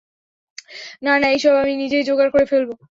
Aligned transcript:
না, 1.05 1.13
না 1.21 1.27
এইসব 1.29 1.53
আমি 1.61 1.73
নিজেই 1.81 2.07
যোগাড় 2.09 2.31
করে 2.33 2.45
ফেলবো। 2.51 2.73